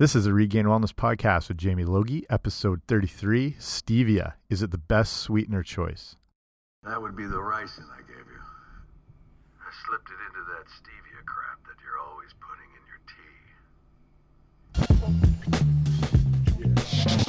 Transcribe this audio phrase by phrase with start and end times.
[0.00, 4.34] This is a Regained Wellness podcast with Jamie Logie, episode 33 Stevia.
[4.48, 6.14] Is it the best sweetener choice?
[6.84, 8.40] That would be the ricin I gave you.
[9.60, 12.82] I slipped it into that stevia crap that you're always putting in
[17.18, 17.27] your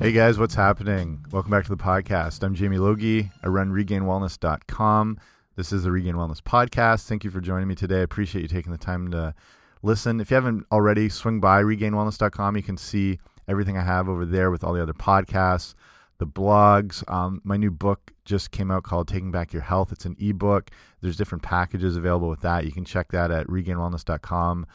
[0.00, 1.26] Hey guys, what's happening?
[1.30, 2.42] Welcome back to the podcast.
[2.42, 3.30] I'm Jamie Logie.
[3.42, 5.20] I run regainedwellness.com.
[5.56, 7.06] This is the Regained Wellness podcast.
[7.06, 7.98] Thank you for joining me today.
[7.98, 9.34] I appreciate you taking the time to
[9.82, 10.18] listen.
[10.18, 12.56] If you haven't already, swing by regainedwellness.com.
[12.56, 15.74] You can see everything I have over there with all the other podcasts,
[16.16, 17.06] the blogs.
[17.12, 19.92] Um, my new book just came out called Taking Back Your Health.
[19.92, 20.70] It's an ebook.
[21.02, 22.64] There's different packages available with that.
[22.64, 24.66] You can check that at regainedwellness.com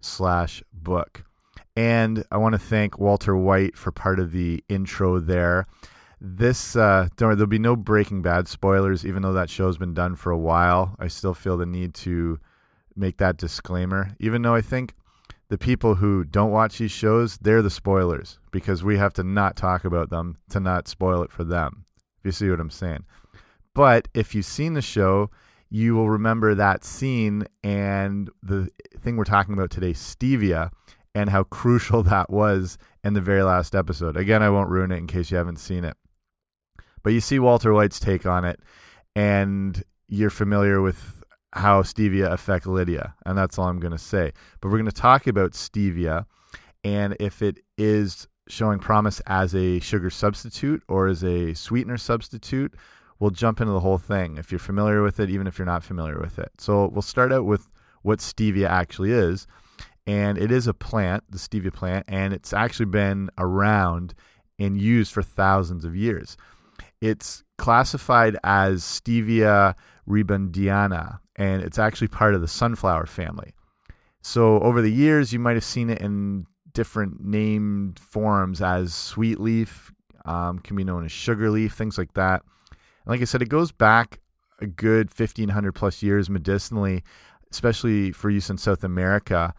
[0.00, 1.24] slash book.
[1.76, 5.66] And I want to thank Walter White for part of the intro there.
[6.20, 9.94] This, uh, don't worry, there'll be no Breaking Bad spoilers, even though that show's been
[9.94, 10.94] done for a while.
[10.98, 12.38] I still feel the need to
[12.94, 14.94] make that disclaimer, even though I think
[15.48, 19.56] the people who don't watch these shows, they're the spoilers because we have to not
[19.56, 21.84] talk about them to not spoil it for them.
[22.20, 23.04] If you see what I'm saying.
[23.74, 25.30] But if you've seen the show,
[25.70, 28.68] you will remember that scene and the
[29.00, 30.70] thing we're talking about today, stevia,
[31.14, 34.16] and how crucial that was in the very last episode.
[34.16, 35.96] Again, I won't ruin it in case you haven't seen it.
[37.02, 38.60] But you see Walter White's take on it,
[39.16, 44.32] and you're familiar with how stevia affect Lydia, and that's all I'm going to say.
[44.60, 46.26] But we're going to talk about stevia
[46.84, 52.74] and if it is showing promise as a sugar substitute or as a sweetener substitute.
[53.18, 55.84] We'll jump into the whole thing if you're familiar with it, even if you're not
[55.84, 56.50] familiar with it.
[56.58, 57.68] So we'll start out with
[58.02, 59.46] what stevia actually is
[60.06, 64.14] and it is a plant, the stevia plant, and it's actually been around
[64.58, 66.36] and used for thousands of years.
[67.00, 69.74] It's classified as Stevia
[70.08, 73.52] rebaudiana, and it's actually part of the sunflower family.
[74.22, 79.40] So over the years, you might have seen it in different named forms as sweet
[79.40, 79.92] leaf,
[80.24, 82.42] um, can be known as sugar leaf, things like that.
[82.70, 84.20] And like I said, it goes back
[84.60, 87.02] a good 1500 plus years medicinally,
[87.50, 89.52] especially for use in South America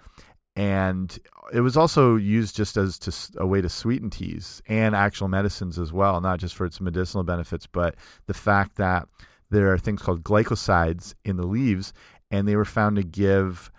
[0.56, 1.18] and
[1.52, 5.80] it was also used just as to, a way to sweeten teas and actual medicines
[5.80, 7.96] as well, not just for its medicinal benefits, but
[8.28, 9.08] the fact that
[9.50, 11.94] there are things called glycosides in the leaves,
[12.32, 13.72] and they were found to give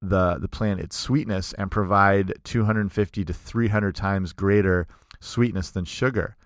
[0.00, 4.86] the the plant its sweetness and provide 250 to 300 times greater
[5.20, 6.36] sweetness than sugar,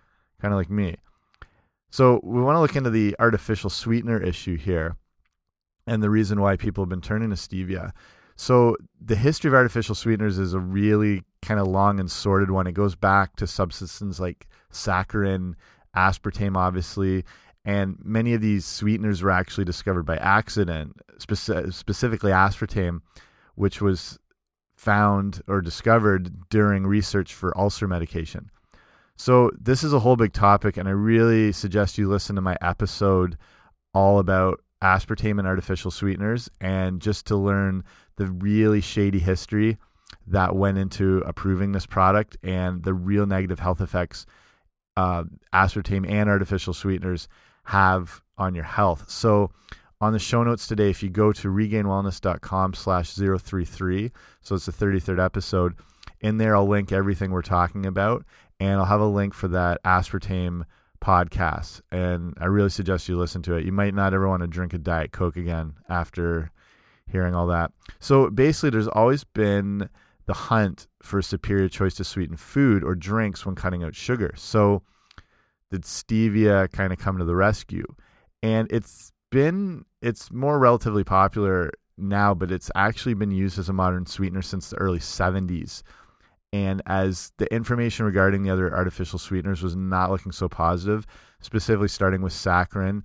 [0.41, 0.97] kind of like me.
[1.91, 4.97] So we want to look into the artificial sweetener issue here,
[5.87, 7.93] and the reason why people have been turning to stevia.
[8.41, 12.69] So the history of artificial sweeteners is a really kind of long and sordid one.
[12.69, 15.55] It goes back to substances like saccharin,
[15.97, 17.25] aspartame, obviously,
[17.65, 23.01] and many of these sweeteners were actually discovered by accident, speci specifically aspartame,
[23.57, 24.21] which was
[24.77, 28.53] found or discovered during research for ulcer medication.
[29.17, 32.57] So this is a whole big topic, and I really suggest you listen to my
[32.63, 33.37] episode
[33.93, 37.83] all about aspartame and artificial sweeteners, and just to learn
[38.19, 39.79] the really shady history
[40.27, 44.27] that went into approving this product and the real negative health effects
[44.97, 45.23] uh,
[45.55, 47.29] aspartame and artificial sweeteners
[47.65, 49.09] have on your health.
[49.09, 49.53] So
[50.01, 54.73] on the show notes today, if you go to regainedwellness.com slash 033, so it's the
[54.73, 55.75] 33rd episode,
[56.21, 58.25] in there I'll link everything we're talking about,
[58.59, 60.65] and I'll have a link for that aspartame
[61.01, 61.81] podcast.
[61.93, 63.65] And I really suggest you listen to it.
[63.65, 66.51] You might not ever want to drink a Diet Coke again after
[67.11, 67.73] hearing all that.
[68.01, 69.89] So basically, there's always been
[70.27, 74.33] the hunt for superior choice to sweeten food or drinks when cutting out sugar.
[74.37, 74.83] So
[75.71, 77.85] did stevia kind of come to the rescue?
[78.43, 83.73] And it's been it's more relatively popular now, but it's actually been used as a
[83.73, 85.83] modern sweetener since the early 70s.
[86.53, 91.07] And as the information regarding the other artificial sweeteners was not looking so positive,
[91.41, 93.03] specifically starting with saccharin,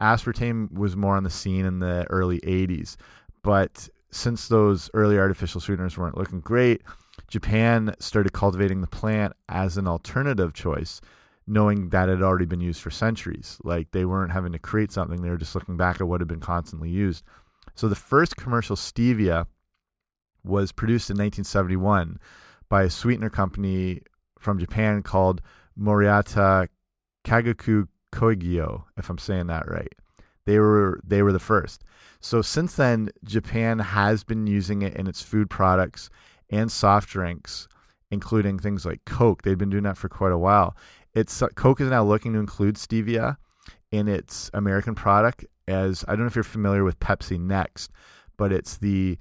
[0.00, 2.96] aspartame was more on the scene in the early 80s.
[3.44, 6.82] But since those early artificial sweeteners weren't looking great,
[7.28, 11.00] Japan started cultivating the plant as an alternative choice,
[11.46, 13.58] knowing that it had already been used for centuries.
[13.62, 16.28] Like they weren't having to create something, they were just looking back at what had
[16.28, 17.22] been constantly used.
[17.74, 19.46] So the first commercial stevia
[20.42, 22.18] was produced in 1971
[22.68, 24.00] by a sweetener company
[24.38, 25.42] from Japan called
[25.78, 26.68] Morita
[27.24, 29.92] Kagaku Kogyo, if I'm saying that right.
[30.46, 31.84] They were they were the first.
[32.20, 36.10] So since then, Japan has been using it in its food products
[36.50, 37.68] and soft drinks
[38.14, 39.42] including things like Coke.
[39.42, 40.76] They've been doing that for quite a while.
[41.14, 43.36] It's uh, Coke is now looking to include stevia
[43.92, 47.90] in its American product as I don't know if you're familiar with Pepsi Next,
[48.36, 49.18] but it's the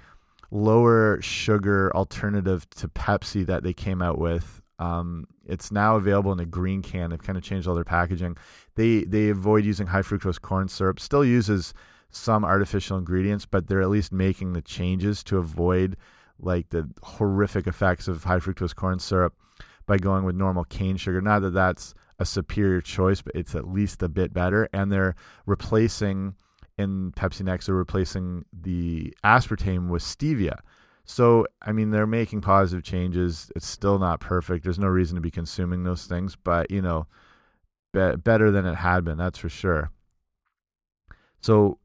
[0.51, 4.61] lower sugar alternative to Pepsi that they came out with.
[4.79, 7.09] Um, it's now available in a green can.
[7.09, 8.37] They've kind of changed all their packaging.
[8.75, 10.99] They they avoid using high fructose corn syrup.
[10.99, 11.73] Still uses
[12.09, 15.97] some artificial ingredients, but they're at least making the changes to avoid
[16.39, 19.33] like the horrific effects of high fructose corn syrup
[19.85, 21.21] by going with normal cane sugar.
[21.21, 24.69] Not that that's a superior choice, but it's at least a bit better.
[24.73, 25.15] And they're
[25.45, 26.35] replacing
[26.77, 30.59] in Pepsi Next, they're replacing the aspartame with stevia.
[31.05, 33.51] So, I mean, they're making positive changes.
[33.55, 34.63] It's still not perfect.
[34.63, 37.07] There's no reason to be consuming those things, but, you know,
[37.91, 39.91] be better than it had been, that's for sure.
[41.41, 41.77] So,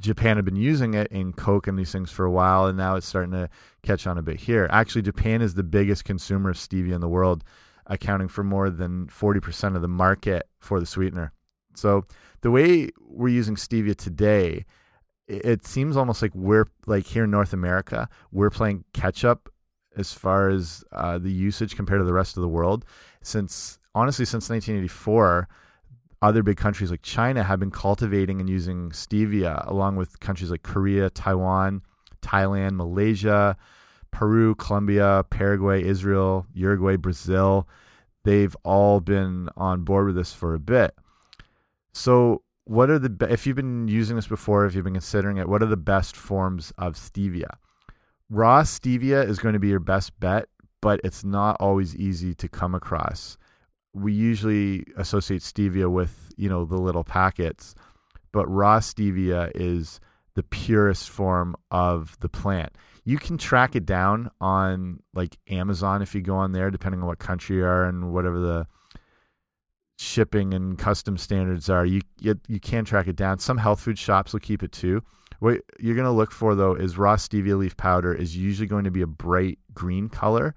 [0.00, 2.96] Japan had been using it in Coke and these things for a while, and now
[2.96, 3.48] it's starting to
[3.82, 4.66] catch on a bit here.
[4.70, 7.44] Actually, Japan is the biggest consumer of stevia in the world,
[7.86, 11.32] accounting for more than 40% of the market for the sweetener.
[11.74, 12.04] So
[12.40, 14.64] the way we're using stevia today,
[15.28, 19.48] it seems almost like we're like here in North America, we're playing catch up
[19.96, 22.84] as far as uh, the usage compared to the rest of the world.
[23.22, 25.48] Since honestly, since 1984
[26.22, 30.62] other big countries like China have been cultivating and using stevia, along with countries like
[30.62, 31.82] Korea, Taiwan,
[32.22, 33.56] Thailand, Malaysia,
[34.12, 37.68] Peru, Colombia, Paraguay, Israel, Uruguay, Brazil.
[38.24, 40.94] They've all been on board with this for a bit.
[41.92, 45.48] So, what are the if you've been using this before, if you've been considering it,
[45.48, 47.56] what are the best forms of stevia?
[48.30, 50.48] Raw stevia is going to be your best bet,
[50.80, 53.36] but it's not always easy to come across
[53.94, 57.74] we usually associate stevia with you know the little packets,
[58.32, 60.00] but raw stevia is
[60.34, 62.72] the purest form of the plant.
[63.04, 67.06] You can track it down on like Amazon if you go on there, depending on
[67.06, 68.66] what country you are and whatever the
[70.02, 71.86] shipping and custom standards are.
[71.86, 73.38] You you, you can track it down.
[73.38, 75.02] Some health food shops will keep it too.
[75.38, 78.84] What you're going to look for though is raw stevia leaf powder is usually going
[78.84, 80.54] to be a bright green color,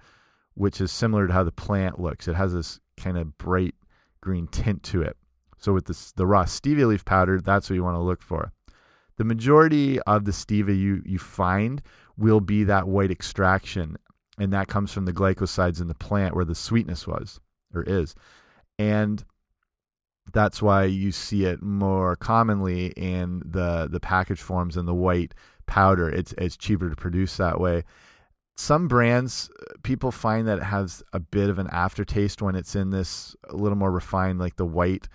[0.54, 2.28] which is similar to how the plant looks.
[2.28, 3.76] It has this kind of bright
[4.22, 5.18] green tint to it.
[5.58, 8.52] So with this, the raw stevia leaf powder, that's what you want to look for.
[9.18, 11.82] The majority of the stevia you, you find
[12.18, 13.98] will be that white extraction,
[14.38, 17.40] and that comes from the glycosides in the plant where the sweetness was
[17.74, 18.14] or is.
[18.78, 19.24] And
[20.34, 25.34] that's why you see it more commonly in the the package forms and the white
[25.66, 26.10] powder.
[26.10, 27.84] It's it's cheaper to produce that way.
[28.58, 29.50] Some brands
[29.84, 33.56] people find that it has a bit of an aftertaste when it's in this a
[33.56, 35.08] little more refined like the white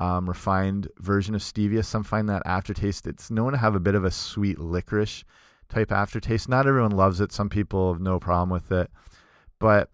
[0.00, 1.84] um, refined version of stevia.
[1.84, 5.24] Some find that aftertaste it's known to have a bit of a sweet licorice
[5.68, 6.48] type aftertaste.
[6.48, 7.32] Not everyone loves it.
[7.32, 8.90] Some people have no problem with it.
[9.58, 9.90] But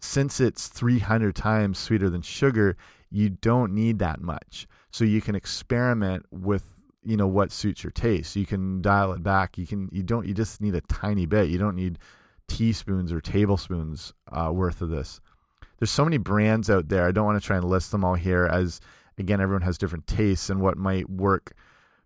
[0.00, 2.76] since it's 300 times sweeter than sugar
[3.10, 6.76] you don't need that much so you can experiment with
[7.06, 8.34] you know what suits your taste.
[8.34, 9.56] You can dial it back.
[9.56, 11.48] You can you don't you just need a tiny bit.
[11.48, 11.98] You don't need
[12.48, 15.20] teaspoons or tablespoons uh, worth of this.
[15.78, 17.06] There's so many brands out there.
[17.06, 18.80] I don't want to try and list them all here as
[19.18, 21.54] again everyone has different tastes and what might work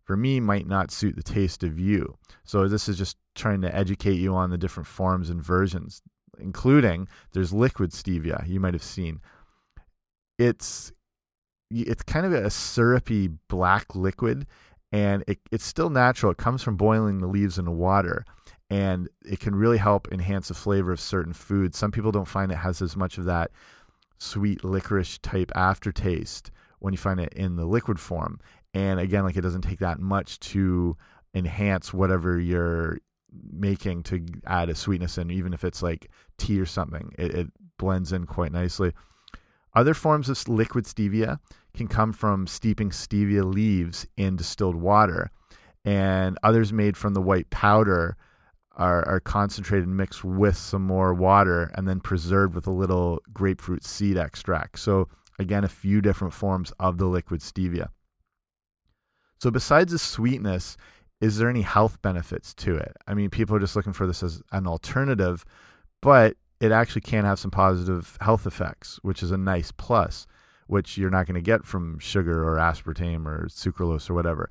[0.03, 2.17] for me might not suit the taste of you.
[2.44, 6.03] So this is just trying to educate you on the different forms and versions,
[6.38, 9.20] including there's liquid stevia you might have seen.
[10.41, 10.93] It's
[11.70, 14.47] it's kind of a syrupy black liquid
[14.93, 16.32] and it, it's still natural.
[16.32, 18.25] It comes from boiling the leaves in water,
[18.69, 21.79] and it can really help enhance the flavor of certain foods.
[21.79, 23.51] Some people don't find it has as much of that
[24.19, 28.41] sweet licorice type aftertaste when you find it in the liquid form.
[28.75, 30.97] And again, like it doesn't take that much to
[31.35, 32.99] enhance whatever you're
[33.53, 37.47] making to add a sweetness in, even if it's like tea or something, it, it
[37.79, 38.93] blends in quite nicely.
[39.74, 41.39] Other forms of liquid stevia
[41.74, 45.31] can come from steeping stevia leaves in distilled water,
[45.84, 48.17] and others made from the white powder
[48.77, 53.20] are, are concentrated and mixed with some more water and then preserved with a little
[53.32, 54.79] grapefruit seed extract.
[54.79, 55.08] So,
[55.39, 57.89] again, a few different forms of the liquid stevia.
[59.39, 60.77] So, besides the sweetness,
[61.20, 62.96] is there any health benefits to it?
[63.06, 65.44] I mean, people are just looking for this as an alternative,
[66.00, 70.26] but it actually can have some positive health effects, which is a nice plus
[70.70, 74.50] which you're not going to get from sugar or aspartame or sucralose or whatever.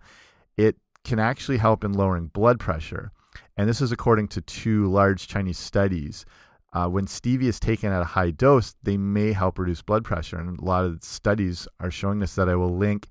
[0.57, 0.75] It
[1.05, 3.11] can actually help in lowering blood pressure.
[3.57, 6.25] And this is according to two large Chinese studies.
[6.73, 10.37] Uh, when stevia is taken at a high dose, they may help reduce blood pressure.
[10.37, 13.07] And a lot of studies are showing this that I will link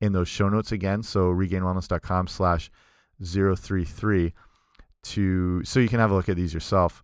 [0.00, 1.02] in those show notes again.
[1.02, 2.70] So regainedwellness.com slash
[3.22, 4.32] 033
[5.04, 7.02] to so you can have a look at these yourself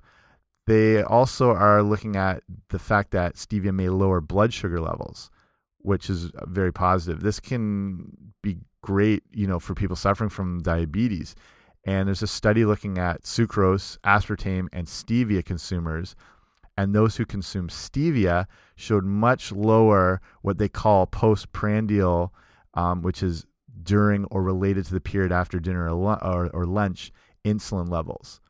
[0.69, 5.31] They also are looking at the fact that stevia may lower blood sugar levels,
[5.79, 7.23] which is very positive.
[7.23, 11.35] This can be great, you know, for people suffering from diabetes.
[11.87, 16.15] And there's a study looking at sucrose, aspartame, and stevia consumers.
[16.77, 18.45] And those who consume stevia
[18.77, 22.35] showed much lower what they call postprandial,
[22.75, 23.47] um, which is
[23.85, 27.11] during or related to the period after dinner or, or, or lunch
[27.43, 28.43] insulin levels.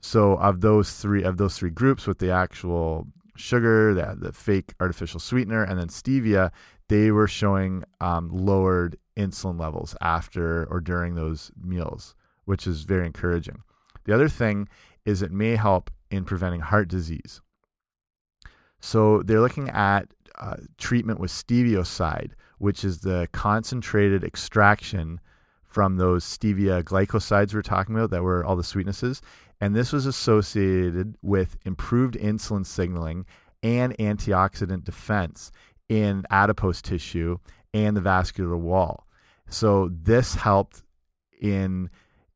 [0.00, 4.74] So of those three of those three groups with the actual sugar, the, the fake
[4.80, 6.50] artificial sweetener, and then stevia,
[6.88, 12.14] they were showing um, lowered insulin levels after or during those meals,
[12.44, 13.62] which is very encouraging.
[14.04, 14.68] The other thing
[15.04, 17.40] is it may help in preventing heart disease.
[18.80, 25.20] So they're looking at uh, treatment with stevioside, which is the concentrated extraction
[25.64, 29.20] from those stevia glycosides we are talking about that were all the sweetnesses
[29.60, 33.26] and this was associated with improved insulin signaling
[33.62, 35.52] and antioxidant defense
[35.88, 37.36] in adipose tissue
[37.74, 39.06] and the vascular wall.
[39.48, 40.82] So this helped
[41.40, 41.90] in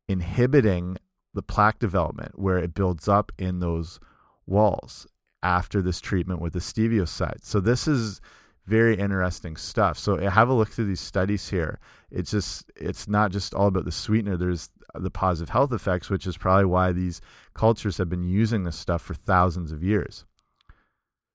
[0.09, 0.99] inhibiting
[1.33, 4.01] the plaque development where it builds up in those
[4.47, 5.07] walls
[5.43, 7.43] after this treatment with the stevioside.
[7.45, 8.21] So this is
[8.67, 9.99] very interesting stuff.
[9.99, 11.79] So have a look through these studies here.
[12.11, 14.37] It's just it's not just all about the sweetener.
[14.37, 17.21] There's the positive health effects, which is probably why these
[17.55, 20.25] cultures have been using this stuff for thousands of years.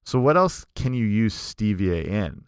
[0.06, 2.46] So what else can you use stevia in?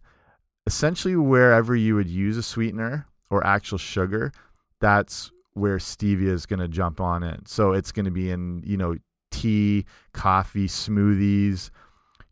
[0.65, 4.31] Essentially wherever you would use a sweetener or actual sugar,
[4.79, 7.45] that's where stevia is going to jump on in.
[7.45, 8.95] So it's going to be in, you know,
[9.31, 11.71] tea, coffee, smoothies,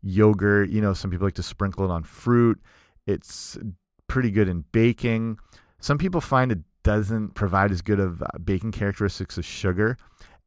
[0.02, 0.70] yogurt.
[0.70, 2.60] You know, some people like to sprinkle it on fruit.
[3.06, 3.58] It's
[4.06, 5.38] pretty good in baking.
[5.80, 9.96] Some people find it doesn't provide as good of uh, baking characteristics as sugar.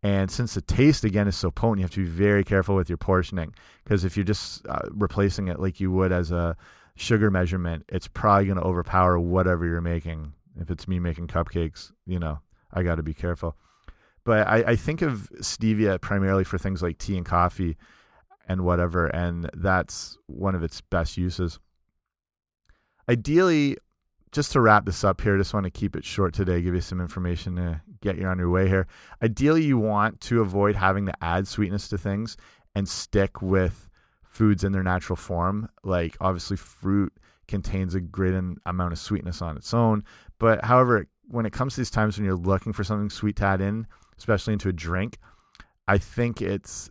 [0.01, 2.89] And since the taste again is so potent, you have to be very careful with
[2.89, 6.57] your portioning because if you're just uh, replacing it like you would as a
[6.95, 10.33] sugar measurement, it's probably going to overpower whatever you're making.
[10.59, 12.39] If it's me making cupcakes, you know,
[12.73, 13.55] I got to be careful.
[14.25, 17.77] But I, I think of stevia primarily for things like tea and coffee
[18.47, 21.59] and whatever, and that's one of its best uses.
[23.09, 23.77] Ideally,
[24.33, 26.81] just to wrap this up here, just want to keep it short today, give you
[26.81, 28.87] some information to get you on your way here.
[29.21, 32.35] Ideally, you want to avoid having to add sweetness to things
[32.75, 33.87] and stick with
[34.23, 35.69] foods in their natural form.
[35.83, 37.13] Like, obviously, fruit
[37.47, 38.33] contains a great
[38.65, 40.03] amount of sweetness on its own.
[40.39, 43.45] But, however, when it comes to these times when you're looking for something sweet to
[43.45, 43.85] add in,
[44.17, 45.19] especially into a drink,
[45.87, 46.89] I think it's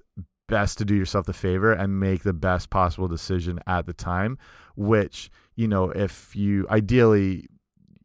[0.49, 4.39] best to do yourself the favor and make the best possible decision at the time,
[4.77, 7.47] which you know, if you ideally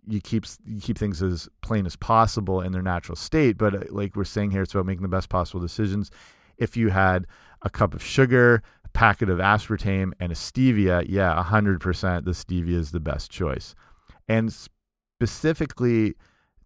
[0.08, 3.80] you keep you keep things as plain as possible in their natural state, but uh,
[3.89, 6.12] like we're saying here, it's about making the best possible decisions.
[6.58, 7.27] If you had
[7.62, 12.32] a cup of sugar, a packet of aspartame, and a stevia, yeah, hundred percent, the
[12.32, 13.75] stevia is the best choice,
[14.27, 16.16] and specifically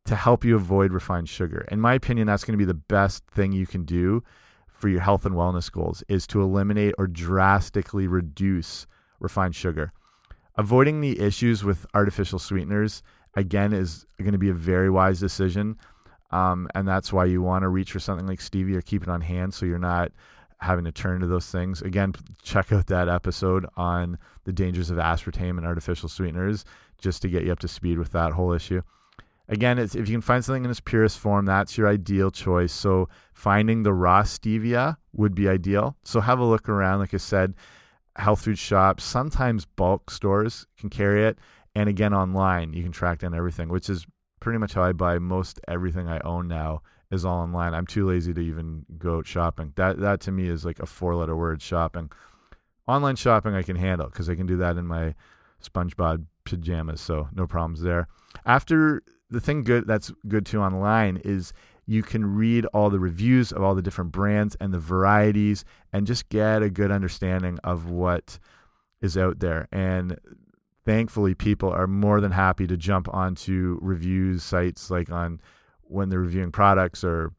[0.06, 1.68] to help you avoid refined sugar.
[1.72, 4.24] In my opinion, that's going to be the best thing you can do
[4.68, 8.88] for your health and wellness goals is to eliminate or drastically reduce
[9.20, 9.94] refined sugar
[10.58, 13.04] avoiding the issues with artificial sweeteners
[13.36, 15.78] again is going to be a very wise decision.
[16.32, 19.10] Um, and that's why you want to reach for something like stevia or keep it
[19.10, 20.12] on hand so you're not
[20.62, 21.82] having to turn to those things.
[21.82, 26.66] Again, check out that episode on the dangers of aspartame and artificial sweeteners
[26.98, 28.82] just to get you up to speed with that whole issue.
[29.50, 32.72] Again, if you can find something in its purest form, that's your ideal choice.
[32.72, 35.98] So finding the raw stevia would be ideal.
[36.04, 37.00] So have a look around.
[37.00, 37.56] Like I said,
[38.16, 41.38] health food shops, sometimes bulk stores can carry it,
[41.76, 44.06] and again online you can track down everything, which is
[44.40, 47.74] pretty much how I buy most everything I own now is all online.
[47.74, 49.74] I'm too lazy to even go shopping.
[49.76, 52.12] That that to me is like a four letter word shopping.
[52.88, 55.16] Online shopping I can handle because I can do that in my
[55.64, 58.08] SpongeBob pajamas, so no problems there.
[58.46, 61.54] After the thing good that's good too online is
[61.92, 66.08] you can read all the reviews of all the different brands and the varieties and
[66.08, 68.40] just get a good understanding of what
[69.02, 69.68] is out there.
[69.74, 70.18] And
[70.86, 75.42] thankfully, people are more than happy to jump onto reviews sites like on
[75.82, 77.34] when they're reviewing products or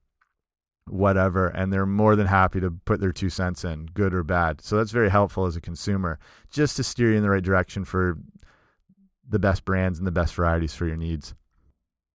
[0.87, 4.61] whatever, and they're more than happy to put their two cents in, good or bad.
[4.61, 6.19] So that's very helpful as a consumer,
[6.51, 8.19] just to steer you in the right direction for
[9.27, 11.33] the best brands and the best varieties for your needs.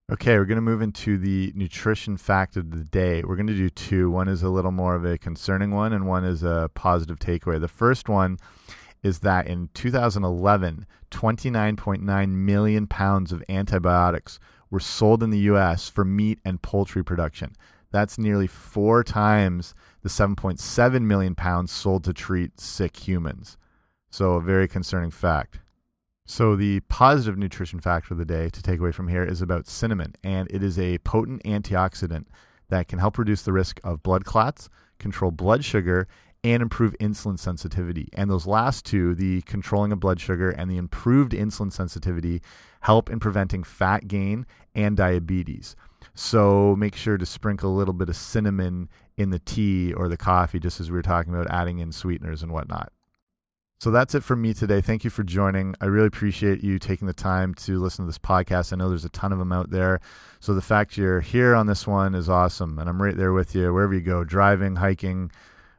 [0.09, 3.23] Okay, we're going to move into the nutrition fact of the day.
[3.25, 4.09] We're going to do two.
[4.09, 7.59] One is a little more of a concerning one, and one is a positive takeaway.
[7.59, 8.37] The first one
[9.03, 14.39] is that in 2011, 29.9 million pounds of antibiotics
[14.71, 15.89] were sold in the U.S.
[15.89, 17.51] for meat and poultry production.
[17.91, 23.57] That's nearly four times the 7.7 million pounds sold to treat sick humans.
[24.09, 25.59] So, a very concerning fact.
[26.29, 29.65] So, the positive nutrition fact of the day to take away from here is about
[29.65, 32.25] cinnamon, and it is a potent antioxidant
[32.67, 34.67] that can help reduce the risk of blood clots,
[34.99, 36.05] control blood sugar,
[36.43, 38.09] and improve insulin sensitivity.
[38.11, 42.41] And those last two, the controlling of blood sugar and the improved insulin sensitivity,
[42.81, 45.77] help in preventing fat gain and diabetes.
[46.13, 50.17] So make sure to sprinkle a little bit of cinnamon in the tea or the
[50.17, 52.91] coffee, just as we were talking about adding in sweeteners and whatnot.
[53.79, 54.81] So that's it from me today.
[54.81, 55.75] Thank you for joining.
[55.79, 58.73] I really appreciate you taking the time to listen to this podcast.
[58.73, 59.99] I know there's a ton of them out there.
[60.39, 62.79] So the fact you're here on this one is awesome.
[62.79, 65.31] And I'm right there with you wherever you go driving, hiking,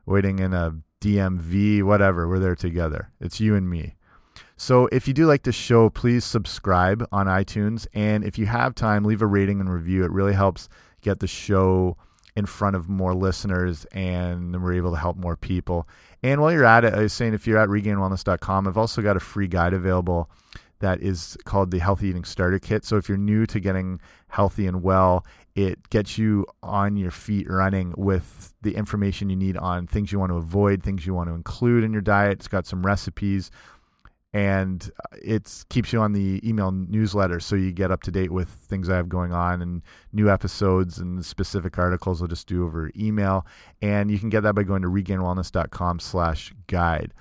[0.07, 2.29] waiting in a DMV, whatever.
[2.29, 3.11] We're there together.
[3.21, 3.97] It's you and me.
[4.57, 7.89] So if you do like the show, please subscribe on iTunes.
[7.95, 10.05] And if you have time, leave a rating and review.
[10.05, 10.69] It really helps
[11.01, 11.97] get the show
[12.39, 15.89] in front of more listeners and we're able to help more people.
[16.23, 19.17] And while you're at it, I was saying if you're at regainedwellness.com, I've also got
[19.17, 20.31] a free guide available
[20.79, 22.85] that is called the Healthy Eating Starter Kit.
[22.85, 25.27] So if you're new to getting healthy and well,
[25.57, 30.21] it gets you on your feet running with the information you need on things you
[30.21, 32.35] want to avoid, things you want to include in your diet.
[32.35, 33.51] It's got some recipes
[34.33, 38.31] and uh, it keeps you on the email newsletter so you get up to date
[38.31, 39.83] with things I have going on and
[40.13, 43.47] new episodes and specific articles I'll just do over email.
[43.81, 47.15] And you can get that by going to regainedwellness.com slash guide.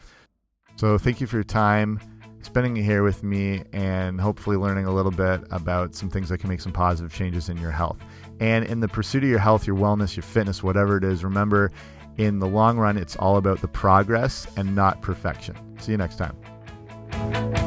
[0.76, 2.00] So thank you for your time
[2.42, 6.38] spending it here with me and hopefully learning a little bit about some things that
[6.38, 7.98] can make some positive changes in your health.
[8.40, 11.72] And in the pursuit of your health, your wellness, your fitness, whatever it is, remember
[12.18, 15.56] in the long run, it's all about the progress and not perfection.
[15.80, 16.36] See you next time.
[17.14, 17.67] You.